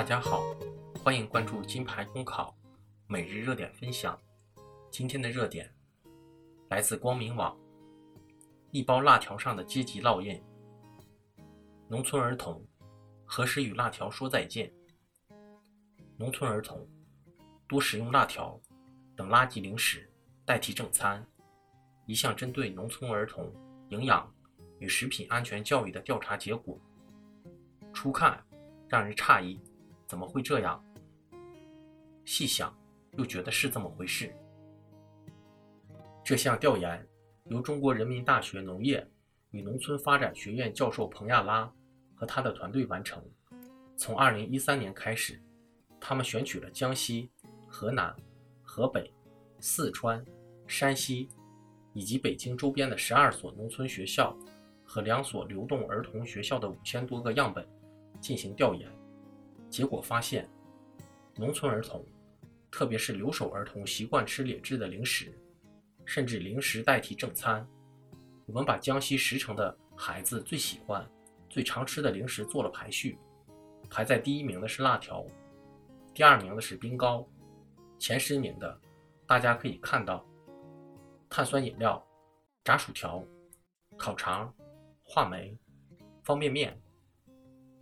[0.00, 0.42] 大家好，
[1.04, 2.56] 欢迎关注金牌公考
[3.06, 4.18] 每日热点分享。
[4.90, 5.70] 今天的热点
[6.70, 7.54] 来自光明网，
[8.70, 10.42] 一包辣条上的阶级烙印。
[11.86, 12.66] 农村儿童
[13.26, 14.72] 何时与辣条说再见？
[16.16, 16.88] 农村儿童
[17.68, 18.58] 多食用辣条
[19.14, 20.10] 等垃圾零食
[20.46, 21.22] 代替正餐。
[22.06, 23.52] 一项针对农村儿童
[23.90, 24.34] 营养
[24.78, 26.80] 与食品安全教育的调查结果，
[27.92, 28.42] 初看
[28.88, 29.60] 让人诧异，
[30.10, 30.84] 怎么会这样？
[32.24, 32.76] 细想
[33.12, 34.34] 又觉得是这么回事。
[36.24, 37.06] 这项调研
[37.44, 39.08] 由中国人民大学农业
[39.52, 41.72] 与农村发展学院教授彭亚拉
[42.16, 43.22] 和他的团队完成。
[43.96, 45.40] 从2013年开始，
[46.00, 47.30] 他们选取了江西、
[47.68, 48.12] 河南、
[48.64, 49.14] 河北、
[49.60, 50.26] 四川、
[50.66, 51.28] 山西。
[51.92, 54.36] 以及北京周边的十二所农村学校
[54.84, 57.68] 和两所流动儿童学校的五千多个样本
[58.20, 58.88] 进行调研，
[59.70, 60.46] 结果发现，
[61.36, 62.04] 农村儿童，
[62.70, 65.32] 特别是留守儿童习惯吃劣质的零食，
[66.04, 67.66] 甚至零食代替正餐。
[68.46, 71.08] 我们把江西十城的孩子最喜欢、
[71.48, 73.16] 最常吃的零食做了排序，
[73.88, 75.24] 排在第一名的是辣条，
[76.12, 77.24] 第二名的是冰糕，
[77.96, 78.80] 前十名的，
[79.24, 80.26] 大家可以看到。
[81.28, 82.04] 碳酸饮料、
[82.64, 83.24] 炸薯条、
[83.96, 84.52] 烤肠、
[85.04, 85.56] 话梅、
[86.24, 86.76] 方便面，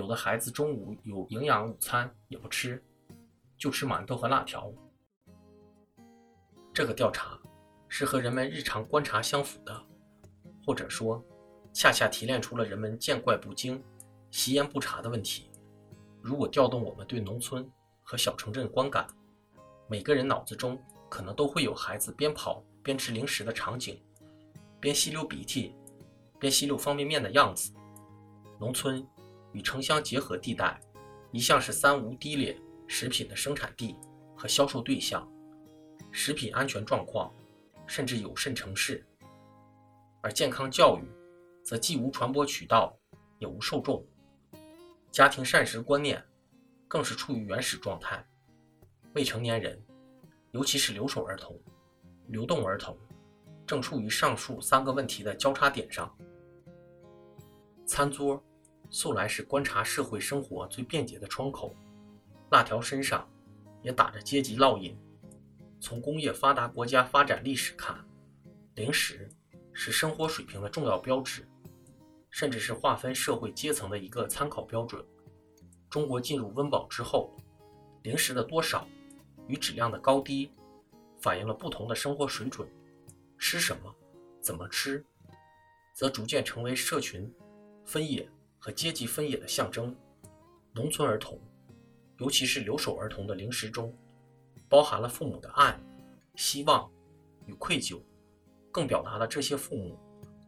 [0.00, 2.82] 有的孩子中午有营养午餐也不吃，
[3.58, 4.72] 就吃馒头和辣条。
[6.72, 7.38] 这个调查
[7.86, 9.78] 是和人们日常观察相符的，
[10.64, 11.22] 或者说，
[11.74, 13.84] 恰恰提炼出了人们见怪不惊、
[14.30, 15.50] 习焉不察的问题。
[16.22, 17.70] 如果调动我们对农村
[18.02, 19.06] 和小城镇观感，
[19.86, 22.64] 每个人脑子中可能都会有孩子边跑。
[22.82, 24.02] 边吃零食的场景，
[24.80, 25.74] 边吸溜鼻涕，
[26.38, 27.70] 边吸溜方便面的样子。
[28.58, 29.06] 农村
[29.52, 30.80] 与城乡结合地带，
[31.32, 32.56] 一向是三无低劣
[32.86, 33.96] 食品的生产地
[34.36, 35.28] 和销售对象，
[36.10, 37.32] 食品安全状况
[37.86, 39.04] 甚至有甚城市。
[40.22, 41.08] 而健康教育，
[41.64, 42.96] 则既无传播渠道，
[43.38, 44.04] 也无受众，
[45.10, 46.22] 家庭膳食观念
[46.86, 48.24] 更是处于原始状态。
[49.14, 49.82] 未成年人，
[50.52, 51.58] 尤其是留守儿童。
[52.28, 52.96] 流动儿童
[53.66, 56.16] 正处于上述三个问题的交叉点上。
[57.84, 58.40] 餐桌
[58.90, 61.74] 素来是观察社会生活最便捷的窗口，
[62.50, 63.28] 辣条身上
[63.82, 64.98] 也打着阶级烙印。
[65.80, 68.04] 从工业发达国家发展历史看，
[68.74, 69.28] 零食
[69.72, 71.48] 是生活水平的重要标志，
[72.28, 75.02] 甚至是划分社会阶层的一个参考标准。
[75.88, 77.34] 中国进入温饱之后，
[78.02, 78.86] 零食的多少
[79.46, 80.50] 与质量的高低。
[81.22, 82.66] 反映了不同的生活水准，
[83.36, 83.94] 吃什么，
[84.40, 85.04] 怎么吃，
[85.92, 87.30] 则逐渐成为社群
[87.84, 88.26] 分野
[88.60, 89.92] 和阶级分野的象征。
[90.72, 91.40] 农村儿童，
[92.18, 93.92] 尤其是留守儿童的零食中，
[94.68, 95.76] 包含了父母的爱、
[96.36, 96.88] 希望
[97.46, 98.00] 与愧疚，
[98.70, 99.98] 更表达了这些父母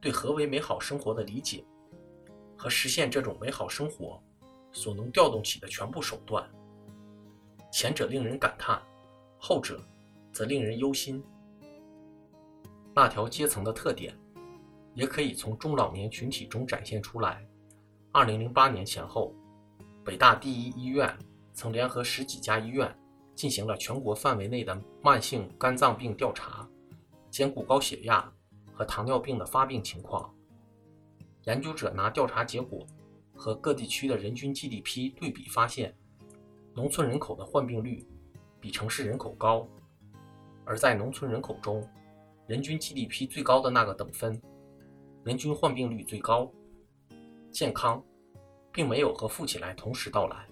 [0.01, 1.65] 对何为美好生活的理解
[2.57, 4.23] 和实现这种美好生活
[4.71, 6.49] 所能调动起的全部手段。
[7.73, 8.81] 前者令人感叹，
[9.39, 9.83] 后者。
[10.33, 11.23] 则令人忧心。
[12.95, 14.19] 辣条阶层的特点，
[14.95, 17.47] 也可以从中老年群体中展现出来。
[18.15, 19.33] 二零零八年前后，
[20.05, 21.11] 北大第一医院
[21.55, 22.95] 曾联合十几家医院
[23.35, 26.69] 进行了全国范围内的慢性肝脏病调查，
[27.31, 28.31] 兼顾高血压
[28.75, 30.31] 和糖尿病的发病情况。
[31.45, 32.87] 研究者拿调查结果
[33.35, 35.97] 和各地区的人均 GDP 对比，发现
[36.75, 38.07] 农村人口的患病率
[38.61, 39.67] 比城市人口高。
[40.67, 41.83] 而在农村人口中，
[42.47, 44.39] 人均 GDP 最高的那个等分，
[45.25, 46.53] 人均患病率最高。
[47.53, 48.03] 健康，
[48.73, 50.49] 并没有和富起来同时到来，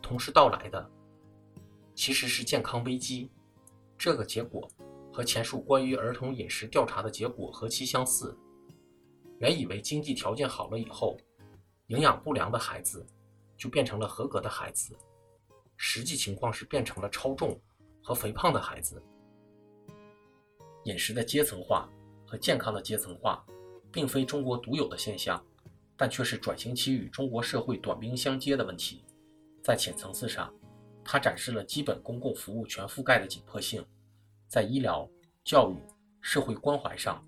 [0.00, 0.90] 同时到来的，
[1.94, 3.30] 其实是健康危机。
[3.98, 4.68] 这个结果
[5.12, 8.38] 和前述关于儿童饮食调查的结果何其相似。
[9.38, 11.18] 原以为经济条件好了以后，
[11.88, 13.04] 营养不良的孩子
[13.56, 14.96] 就变成了合格的孩子，
[15.76, 17.60] 实际情况是变成了超重
[18.02, 19.02] 和肥胖的孩子。
[20.84, 21.88] 饮食的阶层化
[22.24, 23.44] 和健康的阶层化，
[23.90, 25.44] 并非中国独有的现象，
[25.96, 29.04] 但却是转型期与中国社会短兵相接的问题。
[29.62, 30.52] 在浅层次上，
[31.04, 33.82] 它展示了基本公共服务全覆盖的紧迫性；
[34.46, 35.08] 在医疗、
[35.44, 35.76] 教育、
[36.20, 37.24] 社会关怀上，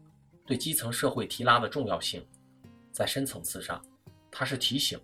[0.46, 2.22] 对基层社会提拉的重要性；
[2.92, 3.84] 在深层次上，
[4.30, 5.00] 它是提醒，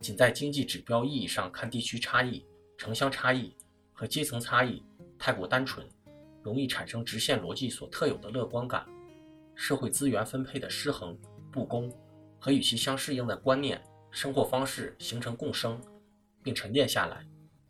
[0.00, 2.44] 仅在经济指标意义上看地区差异、
[2.76, 3.56] 城乡差异
[3.92, 4.82] 和阶层差异
[5.18, 5.86] 太过单纯。
[6.42, 8.86] 容易产生直线逻辑所特有的乐观感，
[9.56, 11.18] 社会资源分配的失衡、
[11.50, 11.92] 不公
[12.38, 15.80] 和与其相适应的观念、生活方式形成共生，
[16.42, 17.26] 并沉淀下来，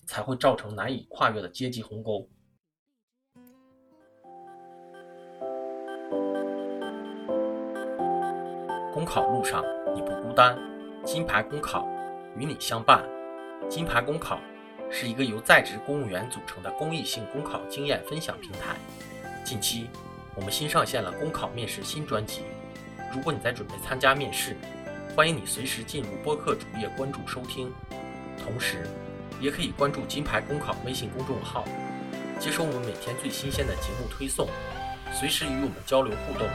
[0.07, 2.29] 才会造成难以跨越的阶级鸿沟。
[8.93, 9.65] 公考路上
[9.95, 10.59] 你不孤单，
[11.05, 11.87] 金牌公考
[12.37, 13.05] 与你相伴。
[13.69, 14.41] 金牌公考
[14.91, 18.77] 是一个由在职公务员组成的公益性公考经验分享平台。
[19.45, 19.91] 近期，
[20.35, 22.43] 我们新上线了公考面试新专辑。
[23.17, 24.55] 如果你在准备参加面试，
[25.17, 27.73] 欢迎你随时进入播客主页关注收听，
[28.45, 28.87] 同时
[29.41, 31.65] 也可以关注金牌公考微信公众号，
[32.39, 34.47] 接收我们每天最新鲜的节目推送，
[35.15, 36.47] 随时与我们交流互动。